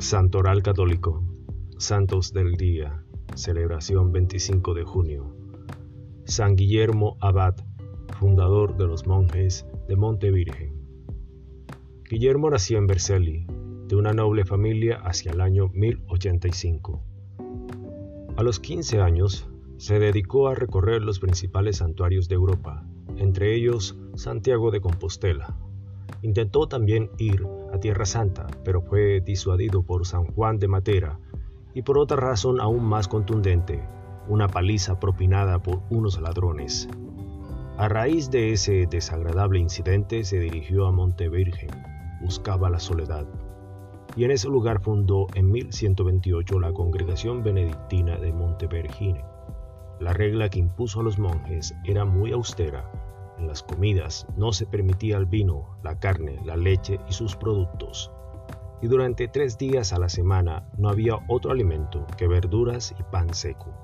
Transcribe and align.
Santoral 0.00 0.62
Católico, 0.62 1.22
Santos 1.76 2.32
del 2.32 2.54
Día, 2.54 3.04
celebración 3.34 4.12
25 4.12 4.72
de 4.72 4.82
junio. 4.82 5.36
San 6.24 6.56
Guillermo 6.56 7.18
Abad, 7.20 7.56
fundador 8.18 8.78
de 8.78 8.86
los 8.86 9.06
monjes 9.06 9.66
de 9.88 9.96
Monte 9.96 10.30
Virgen. 10.30 10.72
Guillermo 12.08 12.48
nació 12.48 12.78
en 12.78 12.86
Vercelli, 12.86 13.46
de 13.88 13.96
una 13.96 14.14
noble 14.14 14.46
familia 14.46 15.02
hacia 15.04 15.32
el 15.32 15.42
año 15.42 15.68
1085. 15.74 17.04
A 18.38 18.42
los 18.42 18.58
15 18.58 19.02
años 19.02 19.50
se 19.76 19.98
dedicó 19.98 20.48
a 20.48 20.54
recorrer 20.54 21.02
los 21.02 21.20
principales 21.20 21.76
santuarios 21.76 22.26
de 22.26 22.36
Europa, 22.36 22.86
entre 23.18 23.54
ellos 23.54 23.98
Santiago 24.14 24.70
de 24.70 24.80
Compostela. 24.80 25.58
Intentó 26.22 26.66
también 26.66 27.10
ir 27.18 27.46
a 27.72 27.78
Tierra 27.78 28.04
Santa, 28.04 28.46
pero 28.64 28.82
fue 28.82 29.20
disuadido 29.20 29.82
por 29.82 30.06
San 30.06 30.26
Juan 30.26 30.58
de 30.58 30.68
Matera 30.68 31.18
y 31.74 31.82
por 31.82 31.98
otra 31.98 32.16
razón 32.16 32.60
aún 32.60 32.84
más 32.84 33.08
contundente, 33.08 33.82
una 34.28 34.48
paliza 34.48 34.98
propinada 34.98 35.62
por 35.62 35.82
unos 35.90 36.20
ladrones. 36.20 36.88
A 37.78 37.88
raíz 37.88 38.30
de 38.30 38.52
ese 38.52 38.86
desagradable 38.86 39.58
incidente 39.58 40.24
se 40.24 40.38
dirigió 40.38 40.86
a 40.86 40.92
Monte 40.92 41.28
Virgen, 41.28 41.70
buscaba 42.20 42.68
la 42.68 42.78
soledad, 42.78 43.26
y 44.16 44.24
en 44.24 44.30
ese 44.30 44.48
lugar 44.48 44.80
fundó 44.80 45.26
en 45.34 45.50
1128 45.50 46.58
la 46.60 46.72
congregación 46.72 47.42
benedictina 47.42 48.16
de 48.18 48.32
Montevergine. 48.32 49.24
La 50.00 50.12
regla 50.12 50.48
que 50.48 50.58
impuso 50.58 51.00
a 51.00 51.02
los 51.02 51.18
monjes 51.18 51.74
era 51.84 52.04
muy 52.04 52.32
austera. 52.32 52.90
Las 53.46 53.62
comidas 53.62 54.26
no 54.36 54.52
se 54.52 54.66
permitía 54.66 55.16
el 55.16 55.26
vino, 55.26 55.76
la 55.82 55.98
carne, 55.98 56.38
la 56.44 56.56
leche 56.56 57.00
y 57.08 57.12
sus 57.12 57.36
productos. 57.36 58.10
Y 58.82 58.86
durante 58.86 59.28
tres 59.28 59.58
días 59.58 59.92
a 59.92 59.98
la 59.98 60.08
semana 60.08 60.68
no 60.76 60.88
había 60.88 61.18
otro 61.28 61.50
alimento 61.50 62.06
que 62.16 62.28
verduras 62.28 62.94
y 62.98 63.02
pan 63.02 63.34
seco. 63.34 63.74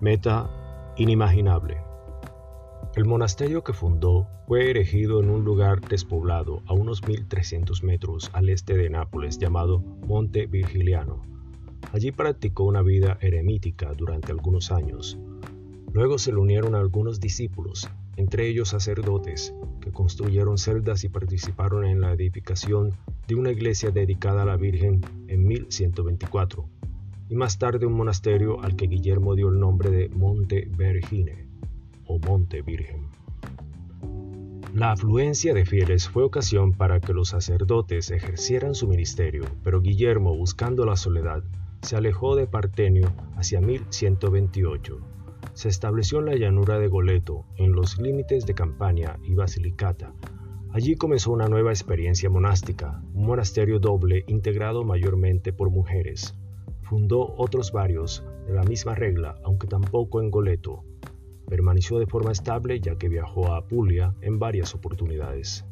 Meta 0.00 0.50
inimaginable. 0.96 1.78
El 2.94 3.06
monasterio 3.06 3.64
que 3.64 3.72
fundó 3.72 4.28
fue 4.46 4.70
erigido 4.70 5.20
en 5.20 5.30
un 5.30 5.44
lugar 5.44 5.80
despoblado 5.80 6.62
a 6.66 6.74
unos 6.74 7.02
1300 7.06 7.82
metros 7.82 8.30
al 8.32 8.48
este 8.48 8.76
de 8.76 8.90
Nápoles 8.90 9.38
llamado 9.38 9.80
Monte 10.06 10.46
Virgiliano. 10.46 11.22
Allí 11.92 12.12
practicó 12.12 12.64
una 12.64 12.82
vida 12.82 13.18
eremítica 13.20 13.92
durante 13.94 14.30
algunos 14.30 14.70
años. 14.70 15.18
Luego 15.94 16.18
se 16.18 16.32
le 16.32 16.38
unieron 16.38 16.74
algunos 16.74 17.20
discípulos, 17.20 17.88
entre 18.16 18.48
ellos 18.48 18.70
sacerdotes, 18.70 19.54
que 19.80 19.92
construyeron 19.92 20.58
celdas 20.58 21.04
y 21.04 21.08
participaron 21.08 21.84
en 21.84 22.00
la 22.00 22.12
edificación 22.12 22.94
de 23.28 23.36
una 23.36 23.52
iglesia 23.52 23.92
dedicada 23.92 24.42
a 24.42 24.44
la 24.44 24.56
Virgen 24.56 25.02
en 25.28 25.46
1124, 25.46 26.68
y 27.28 27.36
más 27.36 27.60
tarde 27.60 27.86
un 27.86 27.92
monasterio 27.92 28.60
al 28.60 28.74
que 28.74 28.88
Guillermo 28.88 29.36
dio 29.36 29.50
el 29.50 29.60
nombre 29.60 29.88
de 29.88 30.08
Monte 30.08 30.68
Vergine 30.76 31.46
o 32.06 32.18
Monte 32.18 32.62
Virgen. 32.62 33.06
La 34.74 34.90
afluencia 34.90 35.54
de 35.54 35.64
fieles 35.64 36.08
fue 36.08 36.24
ocasión 36.24 36.72
para 36.72 36.98
que 36.98 37.12
los 37.12 37.28
sacerdotes 37.28 38.10
ejercieran 38.10 38.74
su 38.74 38.88
ministerio, 38.88 39.44
pero 39.62 39.80
Guillermo, 39.80 40.36
buscando 40.36 40.84
la 40.84 40.96
soledad, 40.96 41.44
se 41.82 41.94
alejó 41.94 42.34
de 42.34 42.48
Partenio 42.48 43.12
hacia 43.36 43.60
1128. 43.60 45.14
Se 45.54 45.68
estableció 45.68 46.18
en 46.18 46.26
la 46.26 46.36
llanura 46.36 46.78
de 46.78 46.88
Goleto, 46.88 47.46
en 47.56 47.72
los 47.72 47.98
límites 47.98 48.46
de 48.46 48.54
Campania 48.54 49.18
y 49.22 49.34
Basilicata. 49.34 50.12
Allí 50.72 50.96
comenzó 50.96 51.32
una 51.32 51.48
nueva 51.48 51.70
experiencia 51.70 52.28
monástica, 52.28 53.02
un 53.14 53.26
monasterio 53.26 53.78
doble 53.78 54.24
integrado 54.26 54.84
mayormente 54.84 55.52
por 55.52 55.70
mujeres. 55.70 56.34
Fundó 56.82 57.34
otros 57.36 57.72
varios 57.72 58.22
de 58.46 58.54
la 58.54 58.64
misma 58.64 58.94
regla, 58.94 59.38
aunque 59.44 59.66
tampoco 59.66 60.20
en 60.20 60.30
Goleto, 60.30 60.84
Permaneció 61.48 61.98
de 61.98 62.06
forma 62.06 62.32
estable 62.32 62.80
ya 62.80 62.96
que 62.96 63.08
viajó 63.08 63.52
a 63.52 63.58
Apulia 63.58 64.14
en 64.22 64.38
varias 64.38 64.74
oportunidades. 64.74 65.64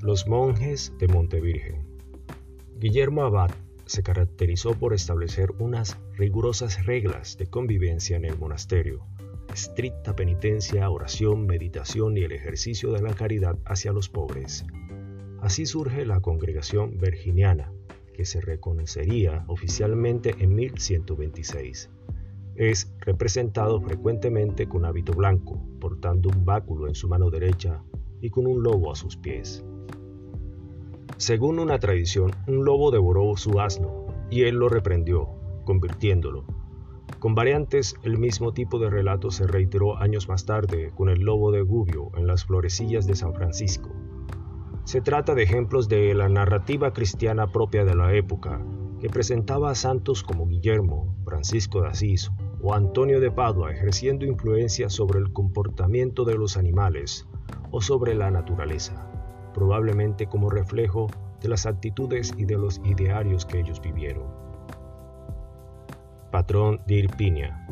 Los 0.00 0.26
monjes 0.28 0.92
de 0.98 1.08
Montevirgen. 1.08 1.84
Guillermo 2.78 3.22
Abad 3.22 3.50
se 3.90 4.04
caracterizó 4.04 4.74
por 4.74 4.94
establecer 4.94 5.50
unas 5.58 5.98
rigurosas 6.16 6.86
reglas 6.86 7.36
de 7.38 7.48
convivencia 7.48 8.16
en 8.16 8.24
el 8.24 8.38
monasterio, 8.38 9.04
estricta 9.52 10.14
penitencia, 10.14 10.88
oración, 10.88 11.44
meditación 11.44 12.16
y 12.16 12.20
el 12.20 12.30
ejercicio 12.30 12.92
de 12.92 13.02
la 13.02 13.14
caridad 13.14 13.58
hacia 13.64 13.90
los 13.92 14.08
pobres. 14.08 14.64
Así 15.40 15.66
surge 15.66 16.06
la 16.06 16.20
congregación 16.20 16.98
virginiana, 16.98 17.72
que 18.14 18.24
se 18.24 18.40
reconocería 18.40 19.44
oficialmente 19.48 20.36
en 20.38 20.54
1126. 20.54 21.90
Es 22.54 22.94
representado 23.00 23.80
frecuentemente 23.80 24.68
con 24.68 24.84
hábito 24.84 25.14
blanco, 25.14 25.60
portando 25.80 26.28
un 26.28 26.44
báculo 26.44 26.86
en 26.86 26.94
su 26.94 27.08
mano 27.08 27.28
derecha 27.28 27.82
y 28.20 28.30
con 28.30 28.46
un 28.46 28.62
lobo 28.62 28.92
a 28.92 28.94
sus 28.94 29.16
pies. 29.16 29.64
Según 31.20 31.58
una 31.58 31.78
tradición, 31.78 32.30
un 32.46 32.64
lobo 32.64 32.90
devoró 32.90 33.36
su 33.36 33.60
asno 33.60 34.06
y 34.30 34.44
él 34.44 34.54
lo 34.54 34.70
reprendió, 34.70 35.28
convirtiéndolo. 35.66 36.46
Con 37.18 37.34
variantes, 37.34 37.94
el 38.02 38.16
mismo 38.16 38.54
tipo 38.54 38.78
de 38.78 38.88
relato 38.88 39.30
se 39.30 39.46
reiteró 39.46 39.98
años 39.98 40.30
más 40.30 40.46
tarde 40.46 40.92
con 40.94 41.10
el 41.10 41.20
lobo 41.20 41.52
de 41.52 41.60
Gubbio 41.60 42.10
en 42.16 42.26
las 42.26 42.46
florecillas 42.46 43.06
de 43.06 43.16
San 43.16 43.34
Francisco. 43.34 43.90
Se 44.84 45.02
trata 45.02 45.34
de 45.34 45.42
ejemplos 45.42 45.90
de 45.90 46.14
la 46.14 46.30
narrativa 46.30 46.94
cristiana 46.94 47.52
propia 47.52 47.84
de 47.84 47.96
la 47.96 48.14
época, 48.14 48.64
que 48.98 49.10
presentaba 49.10 49.70
a 49.70 49.74
santos 49.74 50.22
como 50.22 50.46
Guillermo, 50.46 51.14
Francisco 51.26 51.82
de 51.82 51.88
Asís 51.88 52.30
o 52.62 52.72
Antonio 52.72 53.20
de 53.20 53.30
Padua 53.30 53.72
ejerciendo 53.72 54.24
influencia 54.24 54.88
sobre 54.88 55.18
el 55.18 55.34
comportamiento 55.34 56.24
de 56.24 56.38
los 56.38 56.56
animales 56.56 57.28
o 57.70 57.82
sobre 57.82 58.14
la 58.14 58.30
naturaleza, 58.30 59.10
probablemente 59.52 60.26
como 60.26 60.50
reflejo 60.50 61.08
de 61.40 61.48
las 61.48 61.66
actitudes 61.66 62.34
y 62.36 62.44
de 62.44 62.58
los 62.58 62.80
idearios 62.84 63.46
que 63.46 63.60
ellos 63.60 63.80
vivieron. 63.80 64.24
Patrón 66.30 66.80
de 66.86 66.94
Irpinia. 66.94 67.66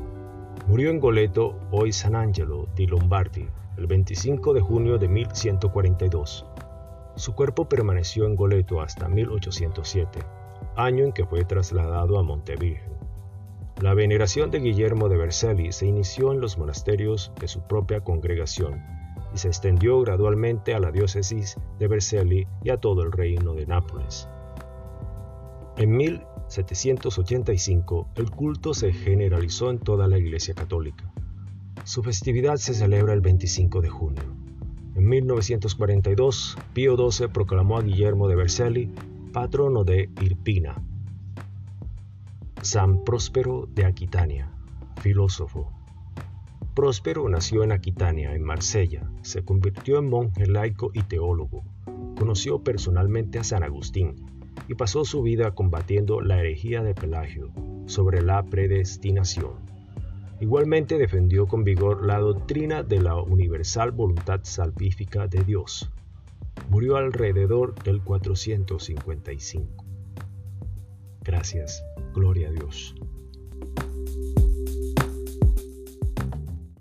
Murió 0.67 0.91
en 0.91 1.01
Goleto, 1.01 1.59
hoy 1.71 1.93
San 1.93 2.17
Angelo 2.17 2.69
di 2.75 2.87
Lombardi, 2.87 3.47
el 3.77 3.87
25 3.87 4.53
de 4.53 4.61
junio 4.61 4.99
de 4.99 5.09
1142. 5.09 6.45
Su 7.15 7.35
cuerpo 7.35 7.69
permaneció 7.69 8.27
en 8.27 8.37
Goleto 8.37 8.81
hasta 8.81 9.09
1807, 9.09 10.21
año 10.77 11.05
en 11.05 11.13
que 11.13 11.25
fue 11.25 11.45
trasladado 11.45 12.19
a 12.19 12.23
Montevirgen. 12.23 12.93
La 13.81 13.95
veneración 13.95 14.51
de 14.51 14.59
Guillermo 14.59 15.09
de 15.09 15.17
Vercelli 15.17 15.73
se 15.73 15.87
inició 15.87 16.33
en 16.33 16.41
los 16.41 16.59
monasterios 16.59 17.33
de 17.41 17.47
su 17.47 17.61
propia 17.63 18.01
congregación 18.01 18.98
y 19.35 19.39
se 19.39 19.49
extendió 19.49 20.01
gradualmente 20.01 20.75
a 20.75 20.81
la 20.81 20.91
diócesis 20.91 21.57
de 21.79 21.89
Vercelli 21.89 22.47
y 22.63 22.71
a 22.71 22.79
todo 22.79 23.03
el 23.03 23.13
reino 23.13 23.53
de 23.55 23.67
Nápoles. 23.67 24.29
En 25.77 25.95
1785 25.97 28.09
el 28.17 28.31
culto 28.31 28.73
se 28.75 28.93
generalizó 28.93 29.71
en 29.71 29.79
toda 29.79 30.09
la 30.09 30.19
Iglesia 30.19 30.55
Católica. 30.55 31.13
Su 31.85 32.03
festividad 32.03 32.57
se 32.57 32.75
celebra 32.75 33.15
el 33.15 33.21
25 33.21 33.81
de 33.81 33.89
junio. 33.89 34.25
En 34.95 35.09
1942, 35.09 36.59
Pío 36.75 37.11
XII 37.11 37.29
proclamó 37.29 37.79
a 37.79 37.83
Guillermo 37.83 38.27
de 38.27 38.35
Vercelli 38.35 38.91
patrono 39.33 39.85
de 39.85 40.11
Irpina, 40.21 40.83
San 42.63 43.05
Próspero 43.05 43.69
de 43.73 43.85
Aquitania, 43.85 44.51
filósofo. 45.01 45.78
Próspero 46.79 47.29
nació 47.29 47.65
en 47.65 47.73
Aquitania, 47.73 48.37
en 48.37 48.45
Marsella, 48.45 49.11
se 49.23 49.45
convirtió 49.45 49.99
en 49.99 50.09
monje 50.09 50.47
laico 50.47 50.93
y 50.95 51.03
teólogo, 51.03 51.65
conoció 52.17 52.63
personalmente 52.63 53.41
a 53.41 53.43
San 53.43 53.65
Agustín 53.65 54.15
y 54.69 54.77
pasó 54.77 55.05
su 55.05 55.23
vida 55.23 55.57
combatiendo 55.57 56.21
la 56.21 56.39
herejía 56.39 56.85
de 56.85 56.95
Pelagio 56.95 57.51
sobre 57.87 58.23
la 58.23 58.45
predestinación. 58.45 59.55
Igualmente 60.39 60.99
defendió 60.99 61.49
con 61.49 61.65
vigor 61.65 62.07
la 62.07 62.21
doctrina 62.21 62.85
de 62.85 63.01
la 63.01 63.17
universal 63.17 63.91
voluntad 63.91 64.43
salvífica 64.45 65.27
de 65.27 65.43
Dios. 65.43 65.91
Murió 66.71 66.97
alrededor 66.97 67.75
del 67.83 68.05
455. 68.05 69.85
Gracias. 71.25 71.83
Gloria 72.15 72.51
a 72.51 72.53
Dios. 72.53 72.95